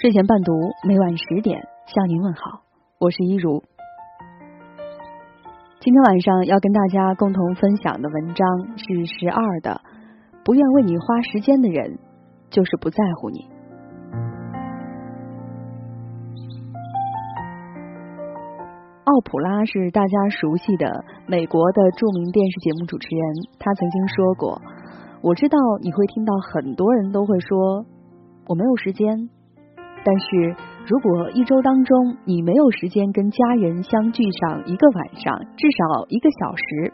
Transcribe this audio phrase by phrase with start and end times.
[0.00, 0.50] 睡前伴读，
[0.88, 2.62] 每晚十点向您问好，
[2.98, 3.62] 我是一如。
[5.78, 9.78] 今天晚上要跟大家共同分享的文章是十二的，
[10.42, 11.98] 不愿为你花时间的人，
[12.48, 13.44] 就是不在乎你。
[19.04, 23.22] 奥普拉是大家熟悉的美国的著名电视节目主持人，
[23.58, 24.62] 他曾经说过
[25.20, 27.84] ：“我知道你会听到很多人都会说，
[28.46, 29.28] 我没有时间。”
[30.02, 36.92] 但是如果一周当中你没有时间跟家人相聚上一个晚上，至少一个小时，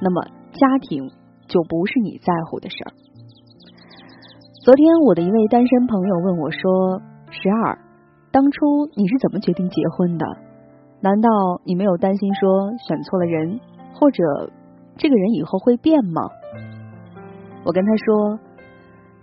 [0.00, 0.22] 那么
[0.52, 1.10] 家庭
[1.48, 2.92] 就不是你在乎的事儿。
[4.64, 7.76] 昨天我的一位单身朋友问我说：“十二，
[8.30, 10.24] 当初你是怎么决定结婚的？
[11.00, 11.28] 难道
[11.64, 13.60] 你没有担心说选错了人，
[13.94, 14.22] 或者
[14.96, 16.22] 这个人以后会变吗？”
[17.66, 18.38] 我跟他说：“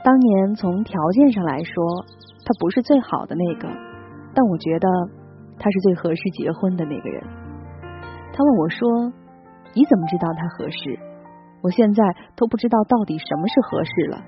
[0.04, 1.74] 当年从条件上来说。”
[2.52, 3.70] 他不是最好的那个，
[4.36, 4.90] 但我觉得
[5.58, 7.24] 他是最合适结婚的那个人。
[8.34, 8.90] 他问我说
[9.74, 11.00] ：“你怎么知道他合适？”
[11.64, 12.04] 我现在
[12.36, 14.22] 都不知道到底什么是合适了。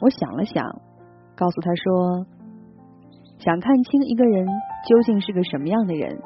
[0.00, 0.64] 我想了想，
[1.34, 2.26] 告诉他说
[3.42, 4.46] ：“想看清一个人
[4.86, 6.16] 究竟是个什么样的人，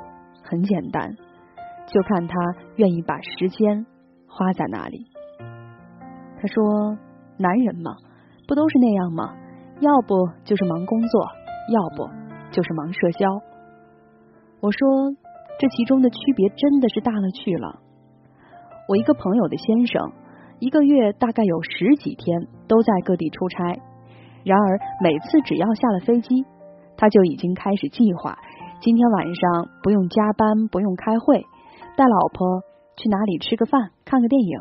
[0.45, 1.17] 很简单，
[1.87, 2.35] 就看他
[2.77, 3.87] 愿意把时间
[4.29, 5.07] 花在哪里。”
[6.37, 6.99] 他说
[7.41, 7.93] ：“男人嘛，
[8.47, 9.35] 不都是那样吗？”
[9.81, 11.29] 要不就是忙工作，
[11.73, 12.11] 要不
[12.51, 13.29] 就是忙社交。
[14.61, 14.89] 我说，
[15.61, 17.79] 这其中的区别真的是大了去了。
[18.89, 20.11] 我一个朋友的先生，
[20.59, 23.79] 一个月大概有十几天都在各地出差，
[24.43, 26.45] 然而每次只要下了飞机，
[26.97, 28.37] 他就已经开始计划
[28.81, 31.47] 今天晚上不用加班，不用开会，
[31.97, 32.63] 带老婆
[32.97, 34.59] 去哪里吃个饭，看个电影。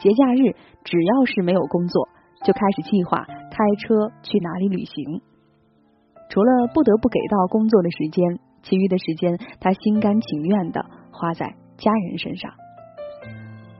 [0.00, 2.08] 节假日只要是没有工作。
[2.42, 3.26] 就开始计划
[3.60, 5.20] 开车去哪里旅行。
[6.30, 10.80] 除了不得不给到工作的时间，其余的时间他心甘情愿的
[11.12, 12.50] 花在家人身上。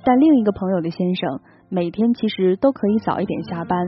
[0.04, 1.40] 但另一个朋友的先生
[1.70, 3.78] 每天其实都可以早一点下班，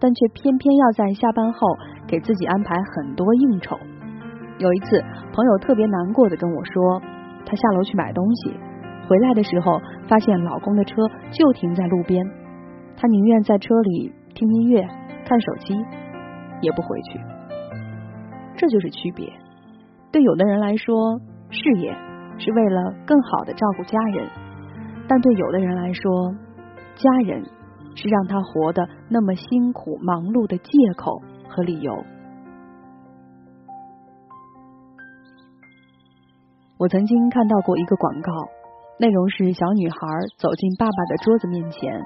[0.00, 1.68] 但却偏偏要在下班后
[2.08, 3.76] 给自己安排很多应酬。
[4.58, 5.00] 有一次，
[5.32, 7.00] 朋友特别难过的跟我说，
[7.46, 8.50] 他下楼去买东西，
[9.08, 9.78] 回来的时候
[10.08, 10.96] 发现老公的车
[11.30, 12.24] 就停在路边。
[12.96, 14.86] 他宁愿在车里听音乐、
[15.30, 15.74] 看手机，
[16.60, 17.20] 也不回去。
[18.56, 19.32] 这就是区别。
[20.10, 21.20] 对有的人来说，
[21.50, 21.94] 事业
[22.36, 24.26] 是为了更好的照顾家人；
[25.06, 26.34] 但对有的人来说，
[26.96, 27.44] 家人
[27.94, 31.94] 是让他活得那么辛苦、忙碌的借口和理由。
[36.76, 38.32] 我曾经看到过一个广告，
[38.98, 39.96] 内容是小女孩
[40.38, 42.02] 走进爸爸的桌子面前。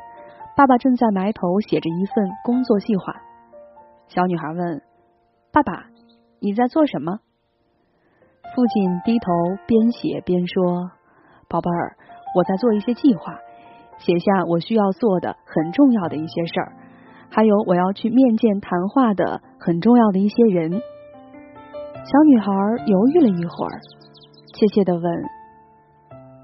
[0.56, 3.16] 爸爸正在埋头写着一份工作计划。
[4.06, 4.82] 小女孩问
[5.52, 5.86] ：“爸爸，
[6.40, 7.18] 你在做什么？”
[8.54, 9.32] 父亲低头
[9.66, 10.92] 边写边说
[11.50, 11.96] ：“宝贝儿，
[12.36, 13.36] 我在做一些计划，
[13.98, 16.72] 写下我需要做的很重要的一些事儿，
[17.30, 20.70] 还有我要去面见谈话的很重要的一些人。”
[22.06, 22.52] 小女孩
[22.86, 23.80] 犹豫了一会儿，
[24.54, 25.02] 怯怯的问：“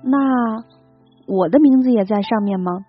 [0.02, 0.64] 那
[1.28, 2.86] 我的名字也在上面吗？”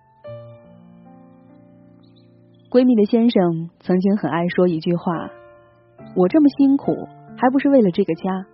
[2.72, 5.28] 闺蜜的先生曾经很爱说一句话
[6.16, 7.06] ：“我这么辛苦，
[7.36, 8.46] 还不是为了这个家？”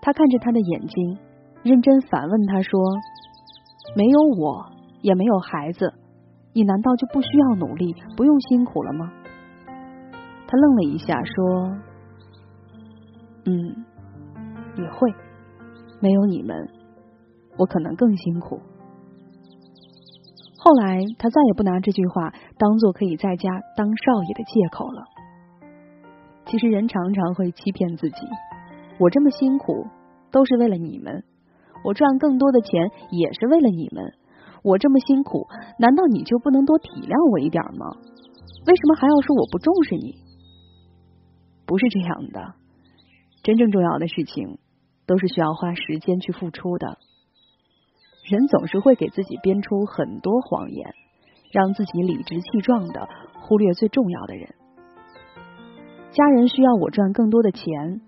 [0.00, 1.18] 他看着她的眼睛，
[1.64, 2.80] 认真反问她说
[3.98, 4.70] ：“没有我，
[5.02, 5.92] 也没有孩子，
[6.52, 9.10] 你难道就不需要努力，不用辛苦了吗？”
[10.46, 11.76] 他愣了一下，说
[13.50, 13.84] ：“嗯，
[14.76, 15.12] 也会。
[15.98, 16.56] 没有你们，
[17.58, 18.60] 我可能更辛苦。”
[20.70, 25.02] 后来，他再也不拿这句话当做可以在家当少爷的借口了。
[26.46, 28.16] 其实，人常常会欺骗自己：
[29.00, 29.88] 我这么辛苦
[30.30, 31.24] 都是为了你们，
[31.82, 34.14] 我赚更多的钱也是为了你们。
[34.62, 35.48] 我这么辛苦，
[35.80, 37.90] 难道你就不能多体谅我一点吗？
[38.68, 40.22] 为什么还要说我不重视你？
[41.66, 42.54] 不是这样的，
[43.42, 44.60] 真正重要的事情
[45.04, 46.96] 都是需要花时间去付出的。
[48.30, 50.94] 人总是会给自己编出很多谎言，
[51.50, 53.08] 让自己理直气壮的
[53.40, 54.54] 忽略最重要的人。
[56.12, 58.00] 家人需要我赚更多的钱，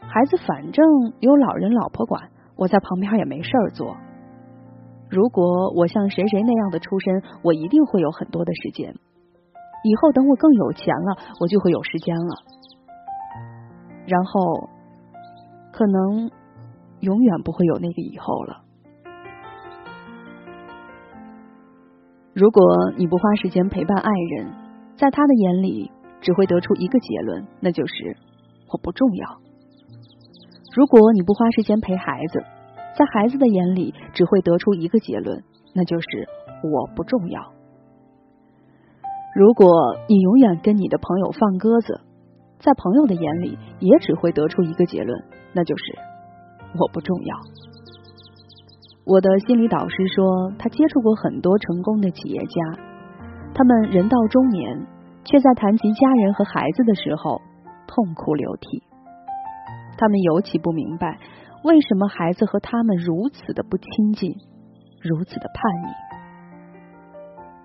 [0.00, 0.86] 孩子反正
[1.20, 3.98] 有老人老婆管，我在旁边也没事儿做。
[5.10, 8.94] 如果我像谁谁那样的出身，我一定会有很多的时间。
[9.84, 12.36] 以后等我更有钱了，我就会有时间了。
[14.06, 14.70] 然后，
[15.72, 16.30] 可能
[17.00, 18.62] 永远不会有那个以后了。
[22.38, 22.62] 如果
[22.96, 24.46] 你不花时间陪伴爱人，
[24.96, 25.90] 在他的眼里，
[26.20, 28.16] 只会得出一个结论，那就是
[28.70, 29.38] 我不重要。
[30.72, 32.38] 如果你不花时间陪孩子，
[32.96, 35.42] 在孩子的眼里只会得出一个结论，
[35.74, 36.06] 那就是
[36.62, 37.42] 我不重要。
[39.34, 39.66] 如果
[40.08, 42.02] 你永远跟你的朋友放鸽子，
[42.60, 45.24] 在朋友的眼里也只会得出一个结论，
[45.54, 45.82] 那就是
[46.78, 47.36] 我不重要。
[49.08, 52.82] 我的心理导师说，他接触过很多成功的企业家，
[53.54, 54.86] 他们人到中年，
[55.24, 57.40] 却在谈及家人和孩子的时候
[57.86, 58.82] 痛哭流涕。
[59.96, 61.18] 他们尤其不明白，
[61.64, 64.34] 为什么孩子和他们如此的不亲近，
[65.00, 65.94] 如此的叛逆。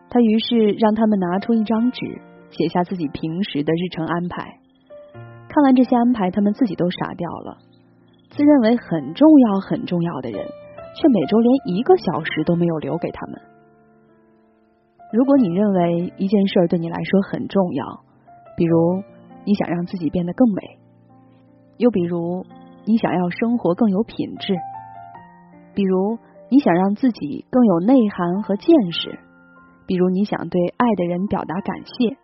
[0.10, 4.60] 他于是让他们拿出一张纸，写下自己平时的日程安排。
[5.50, 7.57] 看完这些安排，他们自己都傻掉了。
[8.31, 10.48] 自认为很重要、很重要的人，
[10.95, 13.42] 却每周连一个小时都没有留给他们。
[15.12, 18.04] 如果你认为一件事对你来说很重要，
[18.57, 19.04] 比如
[19.45, 20.80] 你想让自己变得更美。
[21.78, 22.45] 又比如，
[22.86, 24.54] 你想要生活更有品质；
[25.74, 26.18] 比如，
[26.50, 29.10] 你想让自己更有内涵和见识；
[29.88, 32.18] 比如，你想对爱的人表达感谢。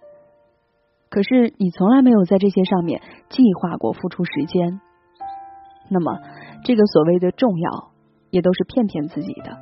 [1.09, 4.79] 可是，你从来没有在这些上面计划过付出时间。
[5.89, 6.19] 那么，
[6.63, 7.88] 这个所谓的重要，
[8.29, 9.57] 也都是骗骗自己的。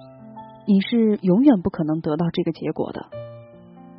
[0.65, 3.05] 你是永远不可能得到这个结果的。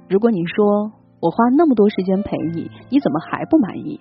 [0.09, 4.01] 如果你说我花那么多时间陪你，你怎么还不满意？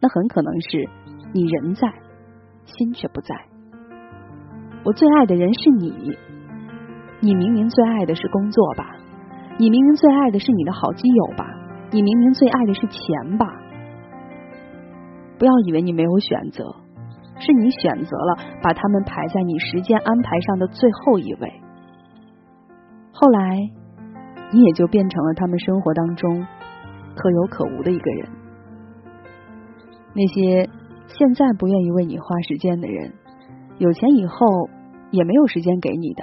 [0.00, 0.88] 那很可能是
[1.32, 1.92] 你人在，
[2.64, 3.34] 心却不在。
[4.84, 5.92] 我最爱的人是你，
[7.20, 8.96] 你明明最爱的是工作吧？
[9.58, 11.44] 你明明最爱的是你的好基友吧？
[11.90, 13.46] 你明明最爱的是钱吧？
[15.38, 16.64] 不要以为你没有选择，
[17.40, 21.52] 是你选择了把他们排在你时间安排上的最后一位。
[23.12, 23.56] 后来，
[24.52, 26.46] 你也就变成了他们生活当中
[27.16, 28.28] 可有可无的一个人。
[30.14, 30.68] 那些
[31.06, 33.12] 现在不愿意为你花时间的人，
[33.78, 34.46] 有钱以后
[35.10, 36.22] 也没有时间给你的。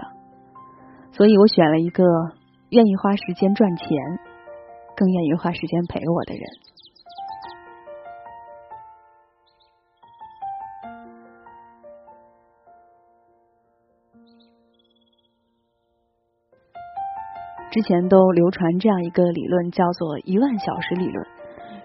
[1.12, 2.04] 所以我选了一个
[2.70, 3.88] 愿意花时间赚钱，
[4.96, 6.44] 更愿意花时间陪我的人。
[17.76, 21.28] 之前都流传这样一个理论，叫做一万小时理论。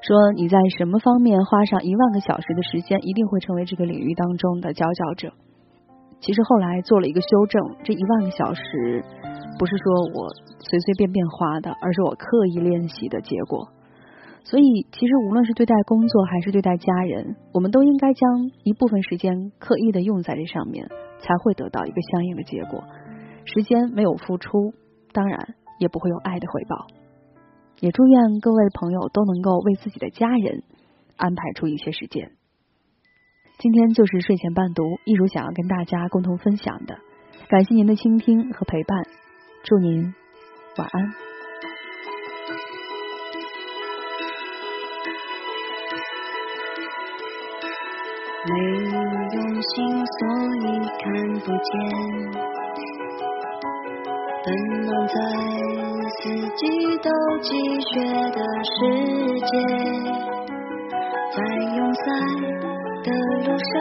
[0.07, 5.33] 说你在什么方面花上一万个小时的时间，一定会成为这个领域当中的佼佼者。
[6.21, 9.05] 其实后来做了一个修正，这一万个小时
[9.59, 10.29] 不是说我
[10.61, 13.67] 随随便便花的，而是我刻意练习的结果。
[14.45, 20.87] 所以，其实无论是对待工作还是对待家人，我们都应该将一部分时间刻意的用在这上面，
[21.19, 22.85] 才会得到一个相应的结果。
[23.45, 24.73] 时间没有付出，
[25.13, 26.87] 当然也不会有爱的回报。
[27.81, 30.63] 也祝愿各位朋友都能够为自己的家人
[31.17, 32.31] 安排出一些时间。
[33.59, 36.99] 今天就是睡前伴读，一如想要跟大家共同分享的。
[37.49, 39.03] 感谢您的倾听和陪伴，
[39.65, 40.15] 祝您
[40.77, 41.13] 晚安。
[48.43, 48.55] 没
[48.85, 48.93] 有
[49.33, 50.21] 用心，所
[50.57, 50.67] 以
[50.99, 51.05] 看
[51.41, 52.60] 不见。
[54.45, 54.49] 奔
[54.87, 55.15] 忙在。
[56.23, 56.67] 四季
[57.03, 57.09] 都
[57.41, 57.49] 积
[57.81, 57.89] 雪
[58.33, 58.71] 的世
[59.41, 59.53] 界，
[61.35, 61.37] 在
[61.77, 62.03] 拥塞
[63.05, 63.09] 的
[63.47, 63.73] 路上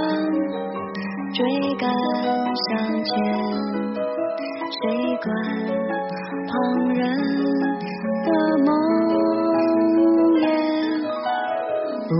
[1.33, 1.37] 追
[1.75, 1.83] 赶
[2.55, 2.69] 向
[3.03, 3.11] 前，
[4.71, 4.81] 谁
[5.21, 5.27] 管
[6.47, 6.53] 旁
[6.93, 6.99] 人
[8.23, 8.27] 的
[8.63, 8.67] 梦
[10.39, 10.41] 魇？
[12.09, 12.11] 无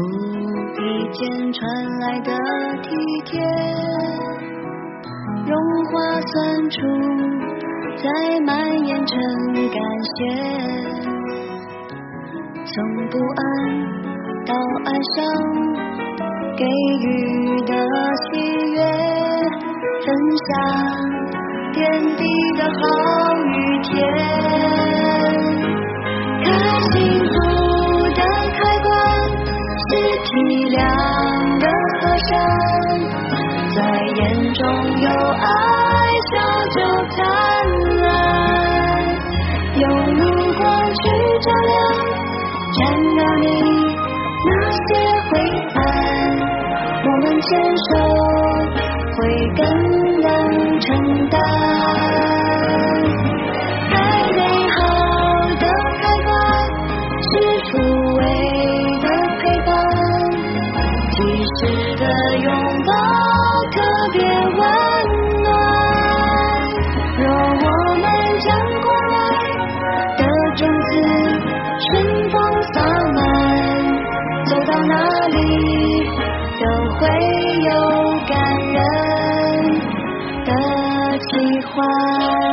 [0.82, 0.82] 意
[1.14, 1.20] 间
[1.54, 1.60] 传
[2.02, 2.30] 来的
[2.82, 2.88] 体
[3.26, 3.40] 贴，
[5.46, 5.52] 融
[5.86, 6.78] 化酸楚。
[7.98, 8.06] 在
[8.46, 8.50] 蔓
[8.88, 9.16] 延成
[9.54, 9.78] 感
[10.16, 10.18] 谢，
[12.66, 12.74] 从
[13.10, 13.42] 不安
[14.46, 14.54] 到
[14.86, 15.18] 爱上，
[16.58, 17.08] 给予
[17.66, 17.72] 的
[18.32, 18.40] 喜
[18.72, 18.78] 悦，
[20.06, 20.08] 分
[20.48, 20.50] 享
[21.74, 21.78] 点
[22.16, 22.22] 滴
[22.58, 22.72] 的好
[23.44, 23.90] 与甜，
[26.44, 26.48] 开
[26.92, 27.34] 幸福
[28.16, 28.22] 的
[28.56, 28.88] 开关
[29.86, 29.90] 是
[30.24, 30.28] 体
[30.70, 30.78] 谅
[31.60, 31.66] 的
[32.00, 32.32] 和善，
[33.76, 33.78] 在
[34.16, 34.20] 眼
[34.54, 34.60] 中
[35.02, 35.48] 有爱，
[47.50, 48.29] 牵手
[77.00, 77.08] 会
[77.64, 77.72] 有
[78.28, 78.38] 感
[78.74, 78.80] 人
[80.44, 82.49] 的奇幻。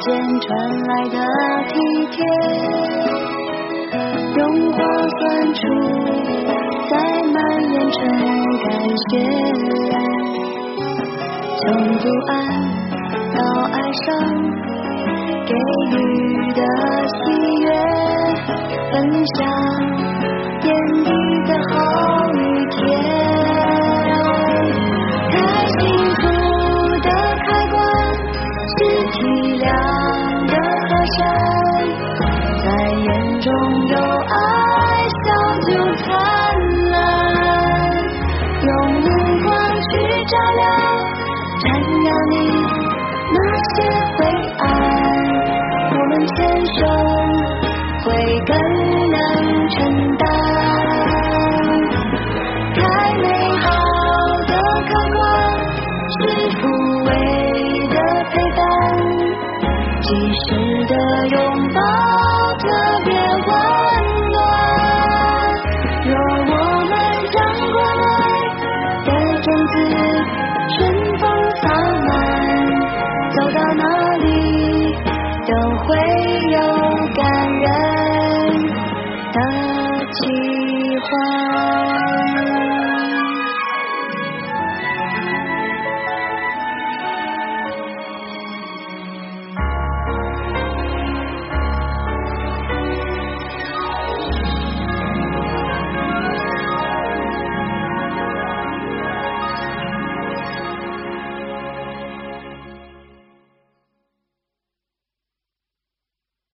[0.00, 0.06] 间
[0.40, 0.48] 传
[0.82, 1.16] 来的
[1.68, 1.74] 体
[2.12, 2.16] 贴，
[4.36, 4.40] 融
[4.72, 4.78] 化
[5.18, 5.20] 酸
[5.54, 5.60] 楚，
[6.88, 6.92] 在
[7.32, 7.36] 蔓
[7.72, 7.98] 延成
[8.64, 8.66] 感
[9.10, 9.10] 谢。
[11.60, 11.64] 从
[11.98, 12.32] 不安
[13.34, 13.38] 到
[13.72, 14.06] 爱上，
[15.46, 15.50] 给
[15.96, 15.98] 予
[16.52, 16.60] 的
[17.24, 17.26] 喜
[17.64, 17.66] 悦，
[18.92, 18.94] 分
[19.34, 19.36] 享
[42.30, 42.34] 你
[43.32, 43.38] 那
[43.74, 43.76] 些
[44.16, 44.18] 灰
[44.58, 44.62] 暗，
[45.90, 46.36] 我们牵
[46.74, 46.78] 手
[48.04, 48.06] 会
[48.46, 48.50] 更
[49.10, 49.16] 能
[49.70, 49.76] 承
[50.16, 50.22] 担。
[52.74, 52.78] 太
[53.16, 53.24] 美
[53.60, 53.66] 好
[54.46, 54.52] 的
[54.88, 55.18] 开关
[56.14, 56.16] 是
[56.58, 56.62] 抚
[57.04, 57.08] 慰
[57.88, 57.96] 的
[58.30, 58.60] 陪伴，
[60.00, 60.06] 及
[60.44, 60.46] 时
[60.86, 60.92] 的
[61.28, 61.36] 拥
[61.74, 61.78] 抱